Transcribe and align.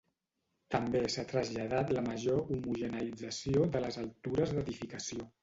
També 0.75 1.01
s’ha 1.15 1.25
traslladat 1.33 1.93
la 1.97 2.03
major 2.07 2.41
homogeneïtzació 2.57 3.69
de 3.77 3.83
les 3.87 4.01
altures 4.07 4.57
d’edificació. 4.59 5.31